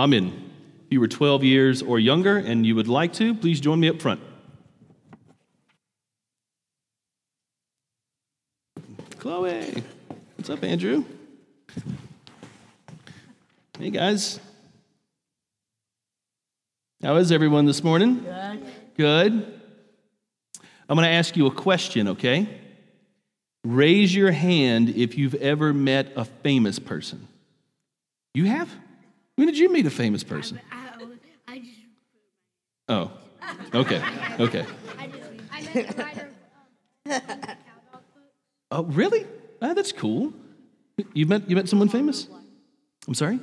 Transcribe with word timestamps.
Amen. 0.00 0.32
If 0.86 0.92
you 0.94 1.00
were 1.00 1.08
12 1.08 1.44
years 1.44 1.82
or 1.82 1.98
younger 1.98 2.38
and 2.38 2.64
you 2.64 2.74
would 2.74 2.88
like 2.88 3.12
to, 3.14 3.34
please 3.34 3.60
join 3.60 3.78
me 3.80 3.90
up 3.90 4.00
front. 4.00 4.18
Chloe. 9.18 9.82
What's 10.36 10.48
up, 10.48 10.64
Andrew? 10.64 11.04
Hey, 13.78 13.90
guys. 13.90 14.40
How 17.02 17.16
is 17.16 17.30
everyone 17.30 17.66
this 17.66 17.84
morning? 17.84 18.20
Good. 18.20 18.64
Good. 18.96 19.32
I'm 20.88 20.96
going 20.96 21.06
to 21.06 21.12
ask 21.12 21.36
you 21.36 21.44
a 21.46 21.50
question, 21.50 22.08
okay? 22.08 22.48
Raise 23.66 24.14
your 24.14 24.30
hand 24.30 24.88
if 24.88 25.18
you've 25.18 25.34
ever 25.34 25.74
met 25.74 26.14
a 26.16 26.24
famous 26.24 26.78
person. 26.78 27.28
You 28.32 28.46
have? 28.46 28.74
When 29.40 29.46
did 29.46 29.56
you 29.56 29.72
meet 29.72 29.86
a 29.86 29.90
famous 29.90 30.22
person? 30.22 30.60
I, 30.70 30.76
I, 31.48 31.54
I 31.54 31.58
just... 31.60 31.70
Oh, 32.90 33.10
okay, 33.72 34.02
okay. 34.38 34.66
I, 34.98 35.06
just, 35.06 35.30
I 35.50 35.62
met 35.62 35.96
the 35.96 36.02
writer 36.02 36.30
of 37.06 37.30
um, 37.30 37.56
Oh, 38.70 38.82
really? 38.82 39.26
Oh, 39.62 39.72
that's 39.72 39.92
cool. 39.92 40.34
You 41.14 41.24
met 41.24 41.48
you 41.48 41.56
met 41.56 41.70
someone 41.70 41.88
famous? 41.88 42.28
I'm 43.08 43.14
sorry. 43.14 43.40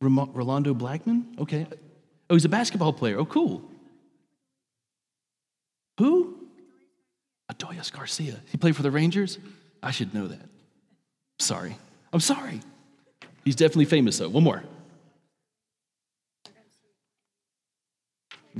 Rolando 0.00 0.72
Blackman. 0.72 1.36
Okay. 1.38 1.66
Oh, 2.30 2.34
he's 2.34 2.46
a 2.46 2.48
basketball 2.48 2.94
player. 2.94 3.18
Oh, 3.18 3.26
cool. 3.26 3.62
Who? 5.98 6.48
Adolis 7.52 7.92
Garcia. 7.92 8.40
He 8.46 8.56
played 8.56 8.74
for 8.74 8.82
the 8.82 8.90
Rangers? 8.90 9.38
I 9.82 9.90
should 9.90 10.14
know 10.14 10.28
that. 10.28 10.48
Sorry. 11.40 11.76
I'm 12.10 12.20
sorry. 12.20 12.62
He's 13.44 13.54
definitely 13.54 13.84
famous, 13.84 14.16
though. 14.16 14.30
One 14.30 14.44
more. 14.44 14.64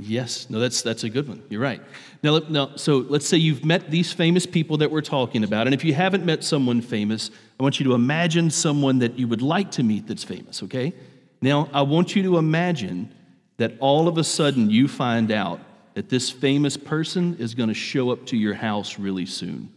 Yes, 0.01 0.49
no, 0.49 0.59
that's, 0.59 0.81
that's 0.81 1.03
a 1.03 1.09
good 1.09 1.27
one. 1.27 1.43
You're 1.49 1.61
right. 1.61 1.81
Now, 2.23 2.39
now, 2.49 2.75
so 2.75 2.97
let's 2.97 3.27
say 3.27 3.37
you've 3.37 3.65
met 3.65 3.89
these 3.89 4.13
famous 4.13 4.45
people 4.45 4.77
that 4.77 4.91
we're 4.91 5.01
talking 5.01 5.43
about. 5.43 5.67
And 5.67 5.73
if 5.73 5.83
you 5.83 5.93
haven't 5.93 6.25
met 6.25 6.43
someone 6.43 6.81
famous, 6.81 7.31
I 7.59 7.63
want 7.63 7.79
you 7.79 7.85
to 7.85 7.93
imagine 7.93 8.49
someone 8.49 8.99
that 8.99 9.17
you 9.17 9.27
would 9.27 9.41
like 9.41 9.71
to 9.71 9.83
meet 9.83 10.07
that's 10.07 10.23
famous, 10.23 10.63
okay? 10.63 10.93
Now, 11.41 11.69
I 11.73 11.81
want 11.81 12.15
you 12.15 12.23
to 12.23 12.37
imagine 12.37 13.13
that 13.57 13.73
all 13.79 14.07
of 14.07 14.17
a 14.17 14.23
sudden 14.23 14.69
you 14.69 14.87
find 14.87 15.31
out 15.31 15.59
that 15.93 16.09
this 16.09 16.29
famous 16.29 16.77
person 16.77 17.35
is 17.39 17.53
going 17.53 17.69
to 17.69 17.75
show 17.75 18.11
up 18.11 18.25
to 18.27 18.37
your 18.37 18.53
house 18.53 18.97
really 18.99 19.25
soon. 19.25 19.71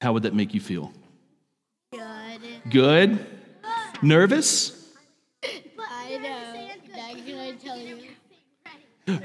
How 0.00 0.12
would 0.12 0.24
that 0.24 0.34
make 0.34 0.52
you 0.52 0.60
feel? 0.60 0.92
Good. 1.92 2.40
Good? 2.70 3.26
Nervous? 4.02 4.94
I 5.78 6.18
know. 6.18 6.52
Can 7.24 7.38
I 7.38 7.52
tell 7.52 7.78
you? 7.78 7.98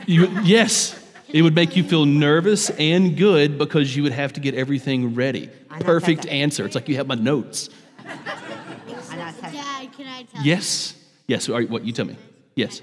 You? 0.06 0.28
Yes. 0.44 1.04
It 1.30 1.42
would 1.42 1.56
make 1.56 1.76
you 1.76 1.84
feel 1.84 2.06
nervous 2.06 2.70
and 2.70 3.18
good 3.18 3.58
because 3.58 3.96
you 3.96 4.04
would 4.04 4.14
have 4.14 4.34
to 4.34 4.40
get 4.40 4.56
everything 4.56 5.14
ready. 5.14 5.50
Perfect 5.82 6.26
answer. 6.26 6.66
It's 6.66 6.74
like 6.74 6.88
you 6.88 6.96
have 6.96 7.08
my 7.08 7.16
notes. 7.16 7.70
Dad, 8.06 9.94
can 9.94 10.08
I 10.08 10.24
tell 10.24 10.44
yes. 10.44 10.96
you? 11.28 11.36
Yes. 11.36 11.48
Yes. 11.48 11.70
What? 11.70 11.84
You 11.84 11.92
tell 11.92 12.06
me. 12.06 12.16
Yes. 12.56 12.82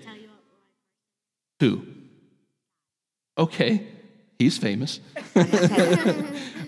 Who? 1.60 1.86
Okay, 3.36 3.86
he's 4.38 4.58
famous. 4.58 5.00
All 5.36 5.42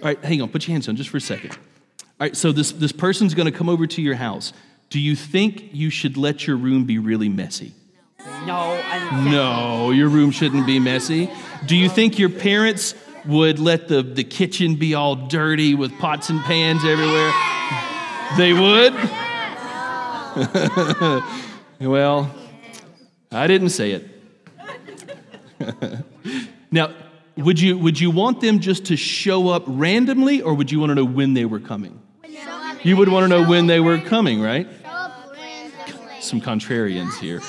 right, 0.02 0.24
hang 0.24 0.42
on, 0.42 0.48
put 0.48 0.66
your 0.66 0.72
hands 0.72 0.88
on 0.88 0.96
just 0.96 1.10
for 1.10 1.16
a 1.16 1.20
second. 1.20 1.52
All 1.52 1.58
right, 2.20 2.36
so 2.36 2.52
this, 2.52 2.72
this 2.72 2.92
person's 2.92 3.34
gonna 3.34 3.52
come 3.52 3.68
over 3.68 3.86
to 3.86 4.02
your 4.02 4.16
house. 4.16 4.52
Do 4.90 5.00
you 5.00 5.14
think 5.14 5.70
you 5.72 5.90
should 5.90 6.16
let 6.16 6.46
your 6.46 6.56
room 6.56 6.84
be 6.84 6.98
really 6.98 7.28
messy? 7.28 7.72
No. 8.46 8.80
No, 9.24 9.90
your 9.90 10.08
room 10.08 10.30
shouldn't 10.30 10.66
be 10.66 10.78
messy. 10.78 11.30
Do 11.66 11.76
you 11.76 11.88
think 11.88 12.18
your 12.18 12.30
parents 12.30 12.94
would 13.26 13.58
let 13.58 13.88
the, 13.88 14.02
the 14.02 14.24
kitchen 14.24 14.76
be 14.76 14.94
all 14.94 15.16
dirty 15.16 15.74
with 15.74 15.92
pots 15.98 16.30
and 16.30 16.40
pans 16.42 16.84
everywhere? 16.84 17.32
They 18.36 18.52
would? 18.52 18.94
well, 21.80 22.34
I 23.32 23.46
didn't 23.46 23.70
say 23.70 23.92
it. 23.92 24.10
Now, 26.70 26.92
would 27.36 27.60
you, 27.60 27.78
would 27.78 28.00
you 28.00 28.10
want 28.10 28.40
them 28.40 28.58
just 28.58 28.86
to 28.86 28.96
show 28.96 29.48
up 29.48 29.62
randomly, 29.66 30.42
or 30.42 30.52
would 30.52 30.70
you 30.70 30.80
want 30.80 30.90
to 30.90 30.94
know 30.94 31.04
when 31.04 31.32
they 31.32 31.44
were 31.44 31.60
coming? 31.60 32.00
You 32.82 32.96
would 32.96 33.08
want 33.08 33.24
to 33.24 33.28
know 33.28 33.48
when 33.48 33.66
they 33.66 33.80
were 33.80 33.98
coming, 33.98 34.40
right? 34.40 34.68
Some 36.20 36.40
contrarians 36.40 37.18
here. 37.18 37.40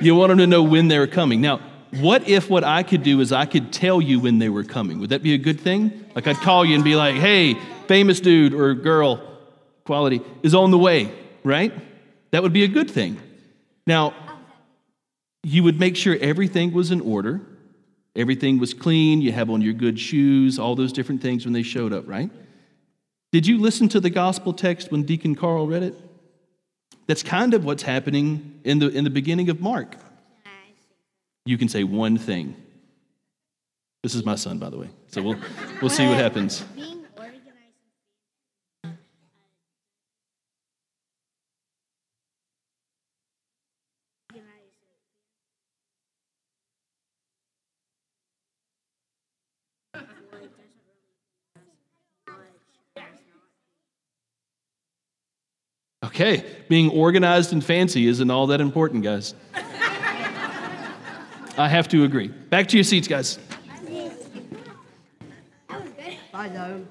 You 0.00 0.14
want 0.14 0.30
them 0.30 0.38
to 0.38 0.46
know 0.46 0.62
when 0.62 0.88
they 0.88 0.98
were 0.98 1.06
coming. 1.06 1.40
Now, 1.40 1.60
what 1.92 2.28
if 2.28 2.48
what 2.48 2.62
I 2.62 2.82
could 2.82 3.02
do 3.02 3.20
is 3.20 3.32
I 3.32 3.46
could 3.46 3.72
tell 3.72 4.00
you 4.00 4.20
when 4.20 4.38
they 4.38 4.48
were 4.48 4.64
coming? 4.64 5.00
Would 5.00 5.10
that 5.10 5.22
be 5.22 5.34
a 5.34 5.38
good 5.38 5.60
thing? 5.60 6.06
Like 6.14 6.26
I'd 6.26 6.36
call 6.36 6.64
you 6.64 6.74
and 6.74 6.84
be 6.84 6.94
like, 6.94 7.16
hey, 7.16 7.54
famous 7.88 8.20
dude 8.20 8.54
or 8.54 8.74
girl, 8.74 9.20
quality, 9.84 10.22
is 10.42 10.54
on 10.54 10.70
the 10.70 10.78
way, 10.78 11.12
right? 11.42 11.72
That 12.30 12.42
would 12.42 12.52
be 12.52 12.62
a 12.62 12.68
good 12.68 12.90
thing. 12.90 13.20
Now, 13.86 14.14
you 15.42 15.62
would 15.64 15.80
make 15.80 15.96
sure 15.96 16.16
everything 16.20 16.72
was 16.72 16.90
in 16.90 17.00
order, 17.00 17.40
everything 18.14 18.58
was 18.58 18.74
clean, 18.74 19.20
you 19.20 19.32
have 19.32 19.50
on 19.50 19.62
your 19.62 19.72
good 19.72 19.98
shoes, 19.98 20.58
all 20.58 20.76
those 20.76 20.92
different 20.92 21.22
things 21.22 21.44
when 21.44 21.52
they 21.52 21.62
showed 21.62 21.92
up, 21.92 22.06
right? 22.06 22.30
Did 23.32 23.46
you 23.46 23.58
listen 23.58 23.88
to 23.90 24.00
the 24.00 24.10
gospel 24.10 24.52
text 24.52 24.92
when 24.92 25.02
Deacon 25.02 25.34
Carl 25.34 25.66
read 25.66 25.82
it? 25.82 25.94
That's 27.10 27.24
kind 27.24 27.54
of 27.54 27.64
what's 27.64 27.82
happening 27.82 28.60
in 28.62 28.78
the, 28.78 28.86
in 28.86 29.02
the 29.02 29.10
beginning 29.10 29.50
of 29.50 29.60
Mark. 29.60 29.96
You 31.44 31.58
can 31.58 31.66
say 31.66 31.82
one 31.82 32.16
thing. 32.16 32.54
This 34.04 34.14
is 34.14 34.24
my 34.24 34.36
son, 34.36 34.60
by 34.60 34.70
the 34.70 34.78
way. 34.78 34.90
So 35.08 35.20
we'll, 35.20 35.36
we'll 35.82 35.90
see 35.90 36.06
what 36.06 36.18
happens. 36.18 36.64
Okay, 56.20 56.44
being 56.68 56.90
organized 56.90 57.54
and 57.54 57.64
fancy 57.64 58.06
isn't 58.06 58.30
all 58.30 58.48
that 58.48 58.60
important, 58.60 59.02
guys. 59.02 59.32
I 61.56 61.66
have 61.66 61.88
to 61.88 62.04
agree. 62.04 62.28
Back 62.28 62.68
to 62.68 62.76
your 62.76 62.84
seats, 62.84 63.08
guys. 63.08 63.38
I 66.34 66.48
know. 66.48 66.86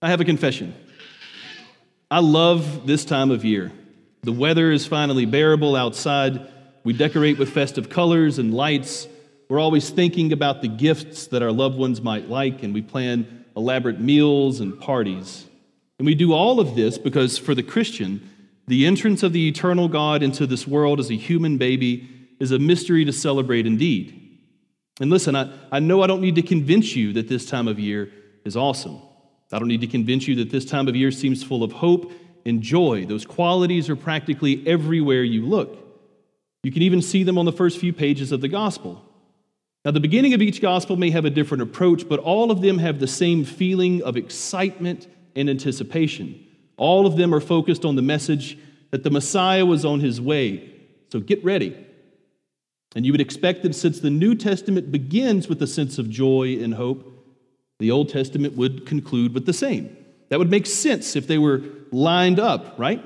I 0.00 0.08
have 0.08 0.22
a 0.22 0.24
confession. 0.24 0.74
I 2.10 2.20
love 2.20 2.86
this 2.86 3.04
time 3.04 3.30
of 3.30 3.44
year. 3.44 3.70
The 4.22 4.32
weather 4.32 4.72
is 4.72 4.86
finally 4.86 5.26
bearable 5.26 5.76
outside. 5.76 6.48
We 6.84 6.92
decorate 6.92 7.38
with 7.38 7.50
festive 7.50 7.88
colors 7.88 8.38
and 8.38 8.54
lights. 8.54 9.08
We're 9.48 9.60
always 9.60 9.90
thinking 9.90 10.32
about 10.32 10.62
the 10.62 10.68
gifts 10.68 11.26
that 11.28 11.42
our 11.42 11.52
loved 11.52 11.76
ones 11.76 12.00
might 12.00 12.28
like, 12.28 12.62
and 12.62 12.74
we 12.74 12.82
plan 12.82 13.44
elaborate 13.56 14.00
meals 14.00 14.60
and 14.60 14.78
parties. 14.78 15.46
And 15.98 16.06
we 16.06 16.14
do 16.14 16.32
all 16.32 16.60
of 16.60 16.76
this 16.76 16.96
because 16.96 17.38
for 17.38 17.54
the 17.54 17.62
Christian, 17.62 18.28
the 18.66 18.86
entrance 18.86 19.22
of 19.22 19.32
the 19.32 19.48
eternal 19.48 19.88
God 19.88 20.22
into 20.22 20.46
this 20.46 20.66
world 20.66 21.00
as 21.00 21.10
a 21.10 21.16
human 21.16 21.58
baby 21.58 22.08
is 22.38 22.52
a 22.52 22.58
mystery 22.58 23.04
to 23.04 23.12
celebrate 23.12 23.66
indeed. 23.66 24.14
And 25.00 25.10
listen, 25.10 25.34
I, 25.34 25.52
I 25.72 25.80
know 25.80 26.02
I 26.02 26.06
don't 26.06 26.20
need 26.20 26.36
to 26.36 26.42
convince 26.42 26.94
you 26.94 27.12
that 27.14 27.28
this 27.28 27.46
time 27.46 27.66
of 27.66 27.78
year 27.78 28.12
is 28.44 28.56
awesome. 28.56 29.00
I 29.52 29.58
don't 29.58 29.68
need 29.68 29.80
to 29.80 29.86
convince 29.86 30.28
you 30.28 30.36
that 30.36 30.50
this 30.50 30.64
time 30.64 30.88
of 30.88 30.96
year 30.96 31.10
seems 31.10 31.42
full 31.42 31.64
of 31.64 31.72
hope 31.72 32.12
and 32.44 32.62
joy. 32.62 33.06
Those 33.06 33.24
qualities 33.24 33.88
are 33.88 33.96
practically 33.96 34.66
everywhere 34.66 35.22
you 35.22 35.46
look. 35.46 35.87
You 36.62 36.72
can 36.72 36.82
even 36.82 37.02
see 37.02 37.22
them 37.22 37.38
on 37.38 37.44
the 37.44 37.52
first 37.52 37.78
few 37.78 37.92
pages 37.92 38.32
of 38.32 38.40
the 38.40 38.48
gospel. 38.48 39.04
Now, 39.84 39.92
the 39.92 40.00
beginning 40.00 40.34
of 40.34 40.42
each 40.42 40.60
gospel 40.60 40.96
may 40.96 41.10
have 41.10 41.24
a 41.24 41.30
different 41.30 41.62
approach, 41.62 42.08
but 42.08 42.18
all 42.20 42.50
of 42.50 42.60
them 42.60 42.78
have 42.78 42.98
the 42.98 43.06
same 43.06 43.44
feeling 43.44 44.02
of 44.02 44.16
excitement 44.16 45.06
and 45.36 45.48
anticipation. 45.48 46.44
All 46.76 47.06
of 47.06 47.16
them 47.16 47.34
are 47.34 47.40
focused 47.40 47.84
on 47.84 47.96
the 47.96 48.02
message 48.02 48.58
that 48.90 49.02
the 49.02 49.10
Messiah 49.10 49.64
was 49.64 49.84
on 49.84 50.00
his 50.00 50.20
way. 50.20 50.74
So 51.10 51.20
get 51.20 51.42
ready. 51.44 51.86
And 52.96 53.06
you 53.06 53.12
would 53.12 53.20
expect 53.20 53.62
that 53.62 53.74
since 53.74 54.00
the 54.00 54.10
New 54.10 54.34
Testament 54.34 54.90
begins 54.90 55.48
with 55.48 55.62
a 55.62 55.66
sense 55.66 55.98
of 55.98 56.10
joy 56.10 56.58
and 56.60 56.74
hope, 56.74 57.14
the 57.78 57.90
Old 57.90 58.08
Testament 58.08 58.56
would 58.56 58.86
conclude 58.86 59.34
with 59.34 59.46
the 59.46 59.52
same. 59.52 59.96
That 60.30 60.38
would 60.38 60.50
make 60.50 60.66
sense 60.66 61.14
if 61.14 61.26
they 61.26 61.38
were 61.38 61.62
lined 61.92 62.40
up, 62.40 62.78
right? 62.78 63.02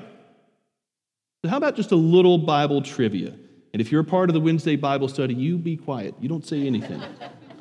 So, 1.43 1.49
how 1.49 1.57
about 1.57 1.75
just 1.75 1.91
a 1.91 1.95
little 1.95 2.37
Bible 2.37 2.81
trivia? 2.81 3.35
And 3.73 3.81
if 3.81 3.91
you're 3.91 4.01
a 4.01 4.05
part 4.05 4.29
of 4.29 4.35
the 4.35 4.39
Wednesday 4.39 4.75
Bible 4.75 5.07
study, 5.07 5.33
you 5.33 5.57
be 5.57 5.75
quiet. 5.75 6.13
You 6.19 6.29
don't 6.29 6.45
say 6.45 6.65
anything. 6.65 7.01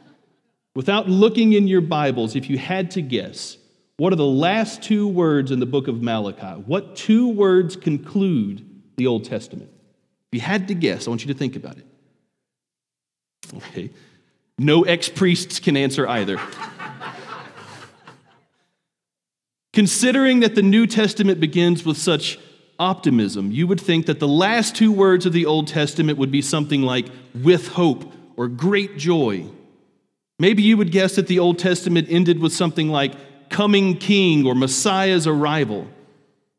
Without 0.74 1.08
looking 1.08 1.54
in 1.54 1.66
your 1.66 1.80
Bibles, 1.80 2.36
if 2.36 2.48
you 2.48 2.58
had 2.58 2.90
to 2.92 3.02
guess, 3.02 3.56
what 3.96 4.12
are 4.12 4.16
the 4.16 4.24
last 4.24 4.82
two 4.82 5.08
words 5.08 5.50
in 5.50 5.60
the 5.60 5.66
book 5.66 5.88
of 5.88 6.02
Malachi? 6.02 6.60
What 6.62 6.96
two 6.96 7.28
words 7.28 7.76
conclude 7.76 8.64
the 8.96 9.06
Old 9.06 9.24
Testament? 9.24 9.70
If 10.30 10.36
you 10.36 10.40
had 10.40 10.68
to 10.68 10.74
guess, 10.74 11.06
I 11.06 11.10
want 11.10 11.24
you 11.24 11.32
to 11.32 11.38
think 11.38 11.56
about 11.56 11.78
it. 11.78 11.86
Okay. 13.54 13.90
No 14.58 14.82
ex 14.82 15.08
priests 15.08 15.60
can 15.60 15.76
answer 15.76 16.08
either. 16.08 16.38
Considering 19.72 20.40
that 20.40 20.54
the 20.54 20.62
New 20.62 20.86
Testament 20.86 21.40
begins 21.40 21.84
with 21.84 21.96
such 21.96 22.38
optimism, 22.82 23.52
you 23.52 23.68
would 23.68 23.80
think 23.80 24.06
that 24.06 24.18
the 24.18 24.26
last 24.26 24.74
two 24.74 24.90
words 24.90 25.24
of 25.24 25.32
the 25.32 25.46
Old 25.46 25.68
Testament 25.68 26.18
would 26.18 26.32
be 26.32 26.42
something 26.42 26.82
like 26.82 27.06
with 27.32 27.68
hope 27.68 28.12
or 28.36 28.48
great 28.48 28.98
joy. 28.98 29.46
Maybe 30.40 30.64
you 30.64 30.76
would 30.76 30.90
guess 30.90 31.14
that 31.14 31.28
the 31.28 31.38
Old 31.38 31.60
Testament 31.60 32.08
ended 32.10 32.40
with 32.40 32.52
something 32.52 32.88
like 32.88 33.48
coming 33.48 33.96
king 33.96 34.44
or 34.44 34.56
Messiah's 34.56 35.28
arrival. 35.28 35.86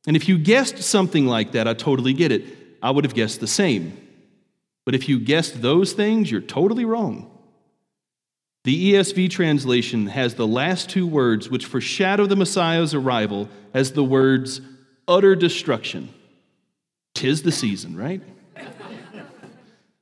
And 0.07 0.15
if 0.15 0.29
you 0.29 0.37
guessed 0.37 0.77
something 0.77 1.27
like 1.27 1.51
that, 1.51 1.67
I 1.67 1.73
totally 1.73 2.13
get 2.13 2.31
it. 2.31 2.45
I 2.81 2.91
would 2.91 3.03
have 3.03 3.13
guessed 3.13 3.41
the 3.41 3.47
same. 3.47 3.97
But 4.85 4.95
if 4.95 5.09
you 5.09 5.19
guessed 5.19 5.61
those 5.61 5.91
things, 5.91 6.31
you're 6.31 6.39
totally 6.39 6.85
wrong. 6.85 7.29
The 8.63 8.93
ESV 8.93 9.29
translation 9.29 10.07
has 10.07 10.35
the 10.35 10.47
last 10.47 10.89
two 10.89 11.05
words, 11.05 11.49
which 11.49 11.65
foreshadow 11.65 12.25
the 12.25 12.37
Messiah's 12.37 12.93
arrival, 12.93 13.49
as 13.73 13.91
the 13.91 14.05
words 14.05 14.61
utter 15.07 15.35
destruction. 15.35 16.13
Tis 17.13 17.43
the 17.43 17.51
season, 17.51 17.95
right? 17.95 18.21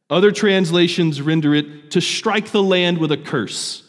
Other 0.09 0.31
translations 0.31 1.21
render 1.21 1.55
it 1.55 1.91
to 1.91 2.01
strike 2.01 2.51
the 2.51 2.61
land 2.61 2.97
with 2.97 3.11
a 3.11 3.17
curse. 3.17 3.83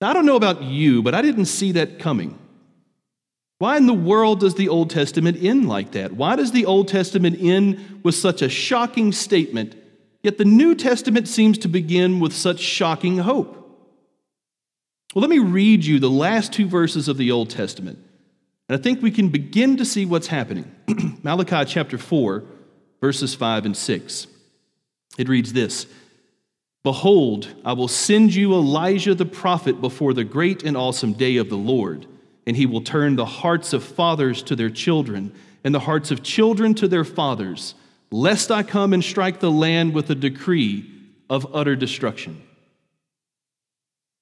Now, 0.00 0.10
I 0.10 0.12
don't 0.12 0.26
know 0.26 0.36
about 0.36 0.62
you, 0.62 1.02
but 1.02 1.14
I 1.14 1.22
didn't 1.22 1.46
see 1.46 1.72
that 1.72 1.98
coming. 1.98 2.38
Why 3.58 3.76
in 3.76 3.86
the 3.86 3.94
world 3.94 4.40
does 4.40 4.56
the 4.56 4.68
Old 4.68 4.90
Testament 4.90 5.38
end 5.40 5.68
like 5.68 5.92
that? 5.92 6.12
Why 6.12 6.34
does 6.34 6.50
the 6.50 6.66
Old 6.66 6.88
Testament 6.88 7.38
end 7.40 8.00
with 8.02 8.16
such 8.16 8.42
a 8.42 8.48
shocking 8.48 9.12
statement, 9.12 9.76
yet 10.22 10.38
the 10.38 10.44
New 10.44 10.74
Testament 10.74 11.28
seems 11.28 11.58
to 11.58 11.68
begin 11.68 12.18
with 12.18 12.32
such 12.32 12.58
shocking 12.58 13.18
hope? 13.18 13.54
Well, 15.14 15.20
let 15.22 15.30
me 15.30 15.38
read 15.38 15.84
you 15.84 16.00
the 16.00 16.10
last 16.10 16.52
two 16.52 16.66
verses 16.66 17.06
of 17.06 17.18
the 17.18 17.30
Old 17.30 17.50
Testament. 17.50 17.98
And 18.72 18.80
I 18.80 18.82
think 18.82 19.02
we 19.02 19.10
can 19.10 19.28
begin 19.28 19.76
to 19.76 19.84
see 19.84 20.06
what's 20.06 20.28
happening. 20.28 20.74
Malachi 21.22 21.66
chapter 21.66 21.98
4, 21.98 22.42
verses 23.02 23.34
5 23.34 23.66
and 23.66 23.76
6. 23.76 24.26
It 25.18 25.28
reads 25.28 25.52
this 25.52 25.86
Behold, 26.82 27.48
I 27.66 27.74
will 27.74 27.86
send 27.86 28.34
you 28.34 28.54
Elijah 28.54 29.14
the 29.14 29.26
prophet 29.26 29.82
before 29.82 30.14
the 30.14 30.24
great 30.24 30.62
and 30.62 30.74
awesome 30.74 31.12
day 31.12 31.36
of 31.36 31.50
the 31.50 31.56
Lord 31.56 32.06
and 32.46 32.56
he 32.56 32.64
will 32.64 32.80
turn 32.80 33.16
the 33.16 33.26
hearts 33.26 33.74
of 33.74 33.84
fathers 33.84 34.42
to 34.44 34.56
their 34.56 34.70
children, 34.70 35.34
and 35.64 35.74
the 35.74 35.80
hearts 35.80 36.10
of 36.10 36.22
children 36.22 36.74
to 36.74 36.88
their 36.88 37.04
fathers, 37.04 37.74
lest 38.10 38.50
I 38.50 38.62
come 38.62 38.92
and 38.92 39.04
strike 39.04 39.40
the 39.40 39.50
land 39.50 39.94
with 39.94 40.08
a 40.08 40.14
decree 40.14 40.90
of 41.30 41.54
utter 41.54 41.76
destruction. 41.76 42.42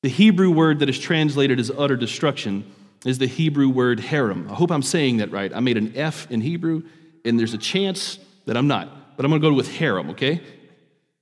The 0.03 0.09
Hebrew 0.09 0.51
word 0.51 0.81
that 0.81 0.91
is 0.91 0.99
translated 0.99 1.61
as 1.61 1.71
utter 1.71 1.97
destruction 1.97 2.71
is 3.05 3.19
the 3.19 3.27
Hebrew 3.27 3.69
word 3.69 3.99
herem. 3.99 4.51
I 4.51 4.55
hope 4.55 4.71
I'm 4.71 4.83
saying 4.83 5.19
that 5.19 5.31
right. 5.31 5.53
I 5.55 5.61
made 5.61 5.77
an 5.77 5.93
F 5.97 6.31
in 6.31 6.41
Hebrew, 6.41 6.83
and 7.25 7.39
there's 7.39 7.55
a 7.55 7.59
chance 7.59 8.19
that 8.47 8.57
I'm 8.57 8.67
not, 8.67 9.17
but 9.17 9.25
I'm 9.25 9.31
going 9.31 9.41
to 9.41 9.49
go 9.49 9.55
with 9.55 9.69
herem, 9.69 10.11
okay? 10.11 10.41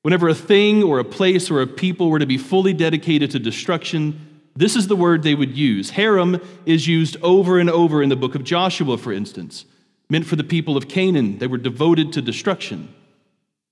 Whenever 0.03 0.29
a 0.29 0.35
thing 0.35 0.83
or 0.83 0.99
a 0.99 1.05
place 1.05 1.51
or 1.51 1.61
a 1.61 1.67
people 1.67 2.11
were 2.11 2.19
to 2.19 2.27
be 2.27 2.39
fully 2.39 2.73
dedicated 2.73 3.31
to 3.33 3.39
destruction, 3.39 4.43
this 4.57 4.75
is 4.75 4.89
the 4.89 4.97
word 4.97 5.23
they 5.23 5.35
would 5.35 5.57
use. 5.57 5.93
Herem 5.93 6.45
is 6.67 6.87
used 6.87 7.17
over 7.23 7.59
and 7.59 7.71
over 7.71 8.03
in 8.03 8.09
the 8.09 8.17
book 8.17 8.35
of 8.35 8.43
Joshua, 8.43 8.99
for 8.99 9.13
instance, 9.13 9.65
meant 10.11 10.27
for 10.27 10.37
the 10.37 10.45
people 10.45 10.77
of 10.77 10.89
Canaan. 10.89 11.39
They 11.39 11.47
were 11.47 11.59
devoted 11.59 12.13
to 12.15 12.23
destruction. 12.23 12.93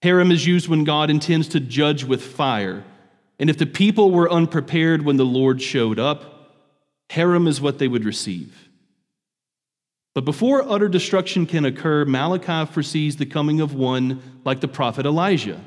Herem 0.03 0.31
is 0.31 0.47
used 0.47 0.69
when 0.69 0.85
God 0.85 1.11
intends 1.11 1.49
to 1.49 1.61
judge 1.61 2.05
with 2.05 2.23
fire. 2.23 2.85
And 3.39 3.51
if 3.51 3.59
the 3.59 3.67
people 3.67 4.11
were 4.13 4.31
unprepared 4.31 5.03
when 5.03 5.17
the 5.17 5.25
Lord 5.25 5.61
showed 5.61 5.99
up, 5.99 6.36
Herem 7.11 7.47
is 7.47 7.61
what 7.61 7.79
they 7.79 7.89
would 7.89 8.05
receive. 8.05 8.69
But 10.15 10.25
before 10.25 10.63
utter 10.67 10.89
destruction 10.89 11.45
can 11.47 11.65
occur, 11.65 12.05
Malachi 12.07 12.71
foresees 12.73 13.17
the 13.17 13.27
coming 13.27 13.61
of 13.61 13.75
one 13.75 14.23
like 14.45 14.61
the 14.61 14.69
prophet 14.69 15.05
Elijah. 15.05 15.61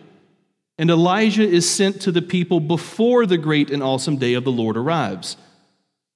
And 0.80 0.90
Elijah 0.90 1.48
is 1.48 1.70
sent 1.70 2.02
to 2.02 2.12
the 2.12 2.22
people 2.22 2.60
before 2.60 3.26
the 3.26 3.38
great 3.38 3.70
and 3.70 3.84
awesome 3.84 4.18
day 4.18 4.34
of 4.34 4.46
the 4.46 4.52
Lord 4.52 4.76
arrives. 4.76 5.38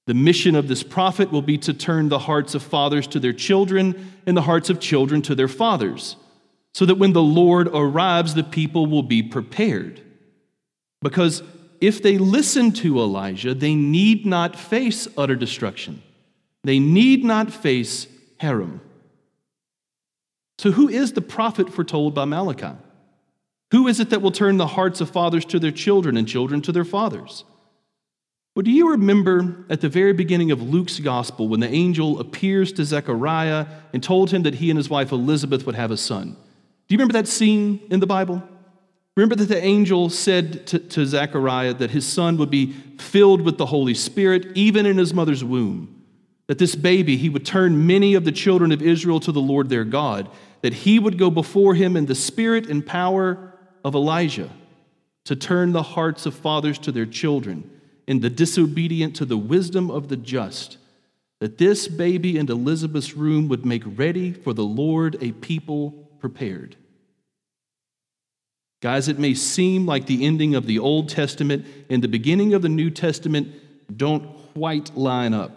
The 0.06 0.14
mission 0.14 0.54
of 0.54 0.68
this 0.68 0.82
prophet 0.82 1.30
will 1.30 1.42
be 1.42 1.58
to 1.58 1.72
turn 1.72 2.08
the 2.08 2.18
hearts 2.18 2.54
of 2.54 2.62
fathers 2.62 3.06
to 3.08 3.20
their 3.20 3.32
children 3.32 4.12
and 4.26 4.36
the 4.36 4.42
hearts 4.42 4.68
of 4.68 4.80
children 4.80 5.22
to 5.22 5.34
their 5.34 5.48
fathers, 5.48 6.16
so 6.72 6.84
that 6.86 6.96
when 6.96 7.12
the 7.12 7.22
Lord 7.22 7.68
arrives, 7.68 8.34
the 8.34 8.42
people 8.42 8.86
will 8.86 9.02
be 9.02 9.22
prepared. 9.22 10.00
Because 11.00 11.42
if 11.86 12.02
they 12.02 12.18
listen 12.18 12.72
to 12.72 12.98
Elijah, 12.98 13.54
they 13.54 13.74
need 13.74 14.24
not 14.24 14.56
face 14.56 15.06
utter 15.18 15.36
destruction. 15.36 16.02
They 16.62 16.78
need 16.78 17.24
not 17.24 17.52
face 17.52 18.06
herem. 18.40 18.80
So, 20.58 20.70
who 20.70 20.88
is 20.88 21.12
the 21.12 21.20
prophet 21.20 21.72
foretold 21.72 22.14
by 22.14 22.24
Malachi? 22.24 22.76
Who 23.72 23.88
is 23.88 24.00
it 24.00 24.10
that 24.10 24.22
will 24.22 24.30
turn 24.30 24.56
the 24.56 24.68
hearts 24.68 25.00
of 25.00 25.10
fathers 25.10 25.44
to 25.46 25.58
their 25.58 25.72
children 25.72 26.16
and 26.16 26.28
children 26.28 26.62
to 26.62 26.72
their 26.72 26.84
fathers? 26.84 27.44
Well, 28.54 28.62
do 28.62 28.70
you 28.70 28.90
remember 28.92 29.64
at 29.68 29.80
the 29.80 29.88
very 29.88 30.12
beginning 30.12 30.52
of 30.52 30.62
Luke's 30.62 31.00
gospel 31.00 31.48
when 31.48 31.58
the 31.58 31.68
angel 31.68 32.20
appears 32.20 32.72
to 32.74 32.84
Zechariah 32.84 33.66
and 33.92 34.00
told 34.00 34.30
him 34.30 34.44
that 34.44 34.54
he 34.54 34.70
and 34.70 34.78
his 34.78 34.88
wife 34.88 35.10
Elizabeth 35.10 35.66
would 35.66 35.74
have 35.74 35.90
a 35.90 35.96
son? 35.96 36.36
Do 36.86 36.94
you 36.94 36.98
remember 36.98 37.14
that 37.14 37.26
scene 37.26 37.80
in 37.90 37.98
the 37.98 38.06
Bible? 38.06 38.42
Remember 39.16 39.36
that 39.36 39.48
the 39.48 39.62
angel 39.62 40.10
said 40.10 40.66
to, 40.68 40.78
to 40.78 41.06
Zechariah 41.06 41.74
that 41.74 41.92
his 41.92 42.06
son 42.06 42.36
would 42.36 42.50
be 42.50 42.72
filled 42.98 43.42
with 43.42 43.58
the 43.58 43.66
Holy 43.66 43.94
Spirit 43.94 44.48
even 44.56 44.86
in 44.86 44.98
his 44.98 45.14
mother's 45.14 45.44
womb. 45.44 46.02
That 46.48 46.58
this 46.58 46.74
baby, 46.74 47.16
he 47.16 47.28
would 47.28 47.46
turn 47.46 47.86
many 47.86 48.14
of 48.14 48.24
the 48.24 48.32
children 48.32 48.72
of 48.72 48.82
Israel 48.82 49.20
to 49.20 49.32
the 49.32 49.40
Lord 49.40 49.68
their 49.68 49.84
God. 49.84 50.28
That 50.62 50.74
he 50.74 50.98
would 50.98 51.16
go 51.16 51.30
before 51.30 51.74
him 51.74 51.96
in 51.96 52.06
the 52.06 52.14
spirit 52.14 52.68
and 52.68 52.84
power 52.84 53.52
of 53.84 53.94
Elijah 53.94 54.50
to 55.24 55.36
turn 55.36 55.72
the 55.72 55.82
hearts 55.82 56.26
of 56.26 56.34
fathers 56.34 56.78
to 56.80 56.92
their 56.92 57.06
children 57.06 57.70
and 58.06 58.20
the 58.20 58.30
disobedient 58.30 59.16
to 59.16 59.24
the 59.24 59.38
wisdom 59.38 59.90
of 59.90 60.08
the 60.08 60.16
just, 60.16 60.76
that 61.40 61.58
this 61.58 61.88
baby 61.88 62.36
in 62.36 62.50
Elizabeth's 62.50 63.14
room 63.14 63.48
would 63.48 63.64
make 63.64 63.82
ready 63.86 64.32
for 64.32 64.52
the 64.52 64.64
Lord 64.64 65.16
a 65.22 65.32
people 65.32 65.90
prepared. 66.18 66.76
Guys, 68.84 69.08
it 69.08 69.18
may 69.18 69.32
seem 69.32 69.86
like 69.86 70.04
the 70.04 70.26
ending 70.26 70.54
of 70.54 70.66
the 70.66 70.78
Old 70.78 71.08
Testament 71.08 71.64
and 71.88 72.02
the 72.02 72.06
beginning 72.06 72.52
of 72.52 72.60
the 72.60 72.68
New 72.68 72.90
Testament 72.90 73.48
don't 73.96 74.36
quite 74.52 74.94
line 74.94 75.32
up. 75.32 75.56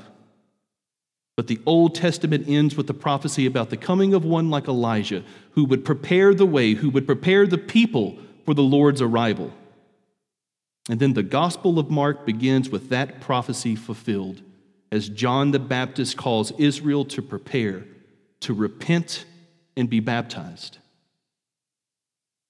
But 1.35 1.47
the 1.47 1.59
Old 1.65 1.93
Testament 1.93 2.45
ends 2.47 2.77
with 2.77 2.87
the 2.87 2.93
prophecy 2.93 3.45
about 3.45 3.69
the 3.69 3.75
coming 3.75 4.13
of 4.13 4.23
one 4.23 4.49
like 4.49 4.69
Elijah, 4.69 5.25
who 5.51 5.65
would 5.65 5.83
prepare 5.83 6.33
the 6.33 6.45
way, 6.45 6.71
who 6.71 6.89
would 6.91 7.05
prepare 7.05 7.45
the 7.45 7.57
people 7.57 8.17
for 8.45 8.53
the 8.53 8.63
Lord's 8.63 9.01
arrival. 9.01 9.51
And 10.89 11.01
then 11.01 11.11
the 11.11 11.21
Gospel 11.21 11.79
of 11.79 11.91
Mark 11.91 12.25
begins 12.25 12.69
with 12.69 12.87
that 12.91 13.19
prophecy 13.19 13.75
fulfilled 13.75 14.41
as 14.89 15.09
John 15.09 15.51
the 15.51 15.59
Baptist 15.59 16.15
calls 16.15 16.53
Israel 16.57 17.03
to 17.03 17.21
prepare, 17.21 17.83
to 18.39 18.53
repent, 18.53 19.25
and 19.75 19.89
be 19.89 19.99
baptized. 19.99 20.77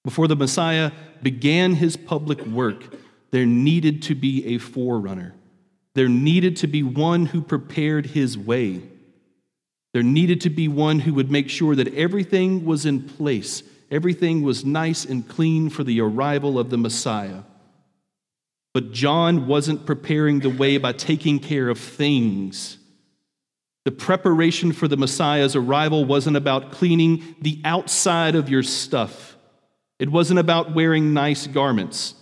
Before 0.08 0.30
the 0.30 0.38
Messiah 0.38 0.94
began 1.22 1.74
his 1.74 1.98
public 1.98 2.46
work, 2.46 2.96
there 3.32 3.46
needed 3.46 4.02
to 4.04 4.16
be 4.16 4.56
a 4.56 4.58
forerunner. 4.58 5.36
There 5.96 6.08
needed 6.08 6.56
to 6.58 6.68
be 6.68 6.82
one 6.82 7.26
who 7.26 7.42
prepared 7.42 8.06
his 8.06 8.38
way. 8.38 8.84
There 9.94 10.04
needed 10.04 10.40
to 10.42 10.50
be 10.50 10.70
one 10.70 11.02
who 11.02 11.14
would 11.16 11.30
make 11.30 11.50
sure 11.50 11.76
that 11.76 11.94
everything 11.94 12.64
was 12.64 12.86
in 12.86 13.04
place, 13.04 13.64
everything 13.92 14.44
was 14.44 14.64
nice 14.64 15.04
and 15.04 15.28
clean 15.28 15.70
for 15.70 15.84
the 15.84 16.00
arrival 16.00 16.58
of 16.58 16.70
the 16.70 16.78
Messiah. 16.78 17.42
But 18.74 18.94
John 18.94 19.46
wasn't 19.46 19.86
preparing 19.86 20.40
the 20.40 20.50
way 20.50 20.78
by 20.78 20.94
taking 20.94 21.38
care 21.38 21.68
of 21.68 21.80
things. 21.80 22.78
The 23.84 23.92
preparation 23.92 24.72
for 24.72 24.88
the 24.88 24.96
Messiah's 24.96 25.58
arrival 25.58 26.06
wasn't 26.06 26.38
about 26.38 26.72
cleaning 26.72 27.36
the 27.42 27.60
outside 27.66 28.34
of 28.36 28.48
your 28.48 28.64
stuff. 28.64 29.34
It 30.00 30.10
wasn't 30.10 30.40
about 30.40 30.74
wearing 30.74 31.14
nice 31.14 31.48
garments. 31.48 32.14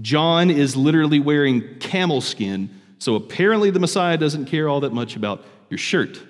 John 0.00 0.50
is 0.50 0.76
literally 0.76 1.20
wearing 1.20 1.78
camel 1.78 2.20
skin 2.20 2.70
so 2.98 3.14
apparently, 3.14 3.70
the 3.70 3.80
Messiah 3.80 4.16
doesn't 4.16 4.46
care 4.46 4.68
all 4.68 4.80
that 4.80 4.92
much 4.92 5.16
about 5.16 5.44
your 5.68 5.78
shirt. 5.78 6.20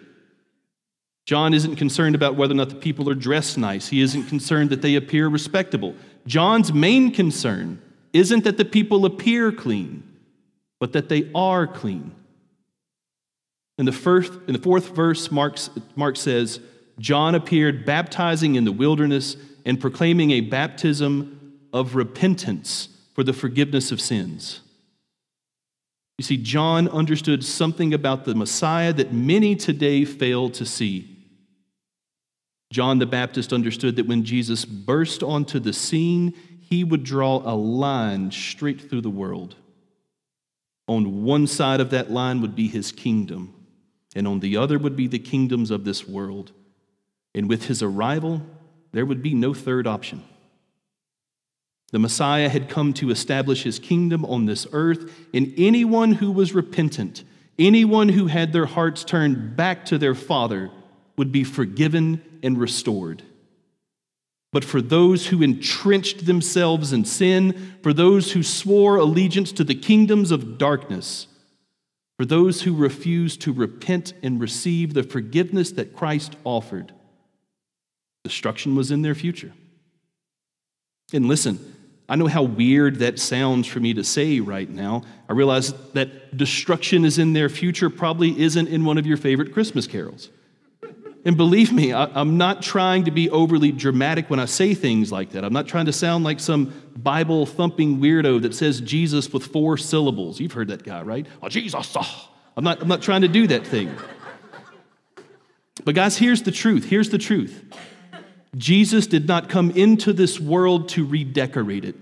John 1.24 1.54
isn't 1.54 1.76
concerned 1.76 2.14
about 2.14 2.36
whether 2.36 2.52
or 2.52 2.56
not 2.56 2.70
the 2.70 2.76
people 2.76 3.08
are 3.10 3.14
dressed 3.14 3.58
nice. 3.58 3.88
He 3.88 4.00
isn't 4.00 4.24
concerned 4.24 4.70
that 4.70 4.82
they 4.82 4.94
appear 4.94 5.28
respectable. 5.28 5.94
John's 6.26 6.72
main 6.72 7.12
concern 7.12 7.80
isn't 8.12 8.44
that 8.44 8.56
the 8.56 8.64
people 8.64 9.04
appear 9.04 9.52
clean, 9.52 10.02
but 10.80 10.92
that 10.92 11.08
they 11.08 11.30
are 11.34 11.66
clean. 11.66 12.12
In 13.78 13.84
the, 13.84 13.92
first, 13.92 14.32
in 14.46 14.52
the 14.54 14.60
fourth 14.60 14.94
verse, 14.94 15.30
Mark 15.30 16.16
says, 16.16 16.60
John 16.98 17.34
appeared 17.34 17.84
baptizing 17.84 18.54
in 18.54 18.64
the 18.64 18.72
wilderness 18.72 19.36
and 19.64 19.80
proclaiming 19.80 20.30
a 20.30 20.40
baptism 20.40 21.58
of 21.72 21.94
repentance 21.94 22.88
for 23.14 23.22
the 23.22 23.32
forgiveness 23.32 23.92
of 23.92 24.00
sins. 24.00 24.60
You 26.18 26.22
see, 26.24 26.38
John 26.38 26.88
understood 26.88 27.44
something 27.44 27.92
about 27.92 28.24
the 28.24 28.34
Messiah 28.34 28.92
that 28.94 29.12
many 29.12 29.54
today 29.54 30.04
fail 30.04 30.48
to 30.50 30.64
see. 30.64 31.12
John 32.72 32.98
the 32.98 33.06
Baptist 33.06 33.52
understood 33.52 33.96
that 33.96 34.08
when 34.08 34.24
Jesus 34.24 34.64
burst 34.64 35.22
onto 35.22 35.58
the 35.58 35.72
scene, 35.72 36.34
he 36.60 36.82
would 36.82 37.04
draw 37.04 37.42
a 37.44 37.54
line 37.54 38.30
straight 38.30 38.88
through 38.88 39.02
the 39.02 39.10
world. 39.10 39.56
On 40.88 41.24
one 41.24 41.46
side 41.46 41.80
of 41.80 41.90
that 41.90 42.10
line 42.10 42.40
would 42.40 42.56
be 42.56 42.68
his 42.68 42.92
kingdom, 42.92 43.54
and 44.14 44.26
on 44.26 44.40
the 44.40 44.56
other 44.56 44.78
would 44.78 44.96
be 44.96 45.06
the 45.06 45.18
kingdoms 45.18 45.70
of 45.70 45.84
this 45.84 46.08
world. 46.08 46.52
And 47.36 47.48
with 47.48 47.66
his 47.66 47.82
arrival, 47.82 48.42
there 48.92 49.06
would 49.06 49.22
be 49.22 49.34
no 49.34 49.54
third 49.54 49.86
option. 49.86 50.24
The 51.92 51.98
Messiah 51.98 52.48
had 52.48 52.68
come 52.68 52.94
to 52.94 53.10
establish 53.10 53.62
his 53.62 53.78
kingdom 53.78 54.24
on 54.24 54.46
this 54.46 54.66
earth, 54.72 55.12
and 55.32 55.52
anyone 55.56 56.12
who 56.12 56.32
was 56.32 56.54
repentant, 56.54 57.22
anyone 57.58 58.08
who 58.08 58.26
had 58.26 58.52
their 58.52 58.66
hearts 58.66 59.04
turned 59.04 59.54
back 59.54 59.84
to 59.86 59.98
their 59.98 60.14
Father, 60.14 60.70
would 61.16 61.30
be 61.30 61.44
forgiven 61.44 62.22
and 62.42 62.58
restored. 62.58 63.22
But 64.52 64.64
for 64.64 64.80
those 64.80 65.26
who 65.26 65.42
entrenched 65.42 66.24
themselves 66.24 66.92
in 66.92 67.04
sin, 67.04 67.74
for 67.82 67.92
those 67.92 68.32
who 68.32 68.42
swore 68.42 68.96
allegiance 68.96 69.52
to 69.52 69.64
the 69.64 69.74
kingdoms 69.74 70.30
of 70.30 70.56
darkness, 70.56 71.26
for 72.16 72.24
those 72.24 72.62
who 72.62 72.74
refused 72.74 73.42
to 73.42 73.52
repent 73.52 74.14
and 74.22 74.40
receive 74.40 74.94
the 74.94 75.02
forgiveness 75.02 75.72
that 75.72 75.94
Christ 75.94 76.36
offered, 76.44 76.92
destruction 78.26 78.75
was 78.75 78.90
in 78.90 79.02
their 79.02 79.14
future. 79.14 79.52
And 81.12 81.28
listen, 81.28 81.59
I 82.09 82.16
know 82.16 82.26
how 82.26 82.42
weird 82.42 82.97
that 82.97 83.21
sounds 83.21 83.68
for 83.68 83.78
me 83.78 83.95
to 83.95 84.02
say 84.02 84.40
right 84.40 84.68
now. 84.68 85.02
I 85.28 85.33
realize 85.33 85.73
that 85.92 86.37
destruction 86.37 87.04
is 87.04 87.18
in 87.18 87.33
their 87.33 87.49
future 87.49 87.88
probably 87.88 88.37
isn't 88.40 88.66
in 88.66 88.85
one 88.85 88.99
of 88.99 89.06
your 89.06 89.16
favorite 89.16 89.52
Christmas 89.52 89.87
carols. 89.87 90.30
And 91.25 91.37
believe 91.37 91.73
me, 91.73 91.92
I, 91.92 92.21
am 92.21 92.37
not 92.37 92.62
trying 92.62 93.04
to 93.04 93.11
be 93.12 93.30
overly 93.30 93.73
dramatic 93.73 94.28
when 94.28 94.40
I 94.40 94.45
say 94.45 94.75
things 94.75 95.12
like 95.12 95.30
that. 95.33 95.45
I'm 95.45 95.52
not 95.52 95.68
trying 95.68 95.87
to 95.87 95.92
sound 95.92 96.25
like 96.25 96.40
some 96.40 96.73
Bible 96.97 97.47
thumping 97.47 97.99
weirdo 97.99 98.42
that 98.42 98.54
says 98.54 98.80
Jesus 98.80 99.33
with 99.33 99.45
four 99.47 99.76
syllables. 99.76 100.40
You've 100.40 100.52
heard 100.52 100.68
that 100.68 100.85
guy, 100.85 101.02
right? 101.02 101.26
Oh, 101.42 101.49
Jesus. 101.49 101.97
Oh. 101.97 102.30
I'm, 102.56 102.64
not, 102.64 102.80
I'm 102.80 102.88
not 102.88 103.02
trying 103.02 103.23
to 103.23 103.28
do 103.28 103.47
that 103.49 103.66
thing. 103.66 103.95
But, 105.85 105.95
guys, 105.95 106.16
here's 106.16 106.42
the 106.42 106.52
truth. 106.52 106.85
Here's 106.85 107.11
the 107.11 107.18
truth. 107.18 107.64
Jesus 108.56 109.06
did 109.06 109.28
not 109.28 109.48
come 109.48 109.70
into 109.72 110.12
this 110.12 110.40
world 110.40 110.88
to 110.90 111.04
redecorate 111.04 111.84
it. 111.84 111.96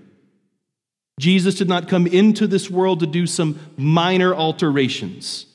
Jesus 1.19 1.55
did 1.55 1.67
not 1.67 1.87
come 1.87 2.07
into 2.07 2.47
this 2.47 2.69
world 2.69 2.99
to 2.99 3.07
do 3.07 3.25
some 3.25 3.59
minor 3.77 4.33
alterations. 4.33 5.45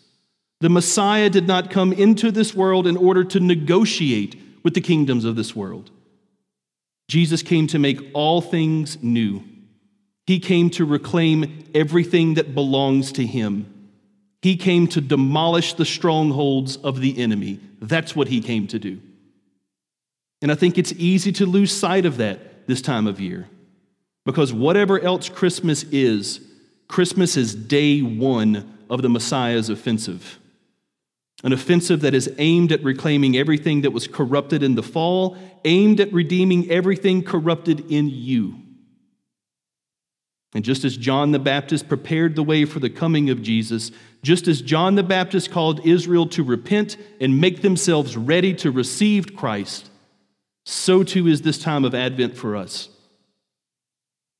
The 0.61 0.69
Messiah 0.69 1.30
did 1.30 1.47
not 1.47 1.71
come 1.71 1.92
into 1.92 2.30
this 2.30 2.54
world 2.54 2.87
in 2.87 2.97
order 2.97 3.25
to 3.25 3.40
negotiate 3.40 4.37
with 4.62 4.75
the 4.75 4.80
kingdoms 4.80 5.25
of 5.25 5.37
this 5.37 5.57
world. 5.57 5.90
Jesus 7.09 7.42
came 7.42 7.66
to 7.69 7.78
make 7.78 8.00
all 8.14 8.40
things 8.40 9.02
new. 9.02 9.42
He 10.26 10.38
came 10.38 10.71
to 10.71 10.85
reclaim 10.85 11.64
everything 11.75 12.35
that 12.35 12.54
belongs 12.54 13.12
to 13.12 13.26
him. 13.26 13.66
He 14.42 14.57
came 14.57 14.87
to 14.88 15.00
demolish 15.00 15.75
the 15.75 15.85
strongholds 15.85 16.76
of 16.76 17.00
the 17.00 17.19
enemy. 17.19 17.59
That's 17.80 18.14
what 18.14 18.28
he 18.28 18.40
came 18.40 18.66
to 18.69 18.78
do. 18.78 19.00
And 20.42 20.50
I 20.50 20.54
think 20.54 20.78
it's 20.78 20.92
easy 20.92 21.32
to 21.32 21.47
lose 21.47 21.73
sight 21.73 22.06
of 22.06 22.16
that 22.16 22.66
this 22.66 22.80
time 22.80 23.06
of 23.06 23.20
year. 23.20 23.49
Because 24.25 24.52
whatever 24.52 25.00
else 25.00 25.28
Christmas 25.28 25.82
is, 25.85 26.40
Christmas 26.88 27.37
is 27.37 27.54
day 27.54 28.00
one 28.00 28.78
of 28.88 29.02
the 29.02 29.09
Messiah's 29.09 29.68
offensive. 29.68 30.38
An 31.42 31.52
offensive 31.52 32.00
that 32.02 32.14
is 32.14 32.32
aimed 32.38 32.70
at 32.73 32.85
reclaiming 32.85 33.37
everything 33.37 33.80
that 33.82 33.92
was 33.92 34.06
corrupted 34.06 34.62
in 34.62 34.75
the 34.75 34.82
fall, 34.82 35.37
aimed 35.64 36.00
at 36.00 36.12
redeeming 36.12 36.70
everything 36.70 37.23
corrupted 37.23 37.90
in 37.90 38.09
you. 38.09 38.56
And 40.52 40.64
just 40.64 40.85
as 40.85 40.97
John 40.97 41.30
the 41.30 41.38
Baptist 41.38 41.88
prepared 41.88 42.35
the 42.35 42.42
way 42.42 42.64
for 42.64 42.80
the 42.80 42.90
coming 42.90 43.30
of 43.30 43.40
Jesus, 43.40 43.92
just 44.23 44.49
as 44.49 44.61
John 44.61 44.97
the 44.97 45.02
Baptist 45.02 45.50
called 45.50 45.87
Israel 45.87 46.26
to 46.28 46.42
repent 46.42 46.97
and 47.20 47.40
make 47.40 47.62
themselves 47.62 48.16
ready 48.16 48.52
to 48.54 48.70
receive 48.70 49.37
Christ, 49.37 49.89
so 50.64 51.02
too 51.02 51.26
is 51.26 51.43
this 51.43 51.59
time 51.59 51.85
of 51.85 51.95
Advent 51.95 52.37
for 52.37 52.57
us. 52.57 52.88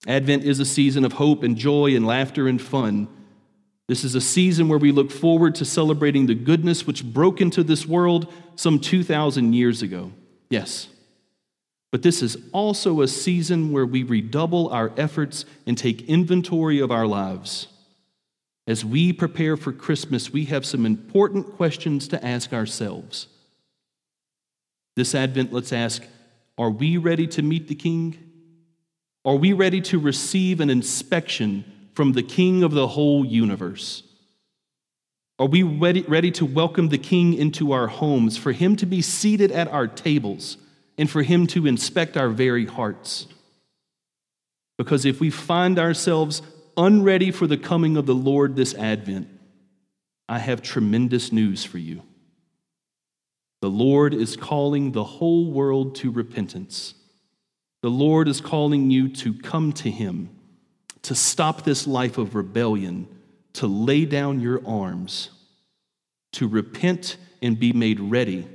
Advent 0.07 0.45
is 0.45 0.61
a 0.61 0.65
season 0.65 1.05
of 1.05 1.15
hope 1.15 1.43
and 1.43 1.57
joy 1.57 1.95
and 1.95 2.07
laughter 2.07 2.49
and 2.49 2.61
fun. 2.61 3.09
This 3.89 4.05
is 4.05 4.15
a 4.15 4.21
season 4.21 4.69
where 4.69 4.79
we 4.79 4.93
look 4.93 5.11
forward 5.11 5.57
to 5.57 5.65
celebrating 5.65 6.27
the 6.27 6.35
goodness 6.35 6.87
which 6.87 7.05
broke 7.05 7.41
into 7.41 7.63
this 7.63 7.87
world 7.87 8.33
some 8.55 8.79
2,000 8.79 9.53
years 9.53 9.83
ago. 9.83 10.13
Yes. 10.49 10.89
But 11.91 12.03
this 12.03 12.23
is 12.23 12.37
also 12.53 13.01
a 13.01 13.09
season 13.09 13.73
where 13.73 13.87
we 13.87 14.05
redouble 14.05 14.69
our 14.69 14.93
efforts 14.97 15.45
and 15.67 15.77
take 15.77 16.09
inventory 16.09 16.79
of 16.79 16.91
our 16.93 17.07
lives. 17.07 17.67
As 18.67 18.85
we 18.85 19.13
prepare 19.13 19.57
for 19.57 19.73
Christmas, 19.73 20.33
we 20.33 20.45
have 20.45 20.65
some 20.65 20.87
important 20.87 21.57
questions 21.57 22.07
to 22.09 22.25
ask 22.25 22.53
ourselves. 22.53 23.27
This 24.97 25.15
Advent, 25.15 25.53
let's 25.53 25.73
ask 25.73 26.03
Are 26.59 26.71
we 26.71 26.97
ready 26.97 27.27
to 27.29 27.43
meet 27.43 27.69
the 27.69 27.75
King? 27.75 28.19
Are 29.25 29.37
we 29.37 29.53
ready 29.53 29.81
to 29.83 29.99
receive 29.99 30.61
an 30.61 30.71
inspection 30.71 31.65
from 31.95 32.13
the 32.13 32.23
King 32.23 32.63
of 32.63 32.73
the 32.73 32.89
whole 32.89 33.25
universe? 33.25 34.03
Are 35.39 35.47
we 35.47 35.63
ready, 35.63 36.03
ready 36.03 36.31
to 36.33 36.45
welcome 36.45 36.89
the 36.89 36.99
King 36.99 37.35
into 37.35 37.73
our 37.73 37.87
homes, 37.87 38.37
for 38.37 38.53
him 38.53 38.77
to 38.77 38.87
be 38.87 39.03
seated 39.03 39.53
at 39.53 39.69
our 39.69 39.87
tables, 39.87 40.57
and 40.99 41.09
for 41.09 41.23
him 41.23 41.47
to 41.49 41.67
inspect 41.67 42.17
our 42.17 42.29
very 42.29 42.67
hearts? 42.67 43.27
Because 44.77 45.05
if 45.05 45.21
we 45.21 45.31
find 45.31 45.79
ourselves 45.79 46.43
unready 46.77 47.31
for 47.31 47.47
the 47.47 47.59
coming 47.59 47.97
of 47.97 48.07
the 48.07 48.15
Lord 48.15 48.57
this 48.57 48.75
Advent, 48.75 49.29
I 50.29 50.39
have 50.39 50.63
tremendous 50.63 51.33
news 51.33 51.65
for 51.65 51.79
you. 51.79 52.03
The 53.61 53.71
Lord 53.71 54.15
is 54.15 54.37
calling 54.37 54.93
the 54.93 55.05
whole 55.05 55.51
world 55.51 55.95
to 55.97 56.11
repentance. 56.11 56.95
The 57.83 57.91
Lord 57.91 58.27
is 58.27 58.41
calling 58.41 58.91
you 58.91 59.09
to 59.17 59.35
come 59.35 59.73
to 59.75 59.91
Him, 59.91 60.31
to 61.03 61.15
stop 61.15 61.63
this 61.63 61.87
life 61.87 62.17
of 62.17 62.35
rebellion, 62.35 63.07
to 63.55 63.67
lay 63.67 64.05
down 64.05 64.41
your 64.41 64.67
arms, 64.67 65.31
to 66.33 66.49
repent 66.49 67.17
and 67.43 67.59
be 67.59 67.73
made 67.73 68.01
ready 68.01 68.47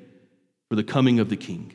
for 0.69 0.75
the 0.75 0.83
coming 0.83 1.19
of 1.19 1.29
the 1.29 1.37
King. 1.37 1.74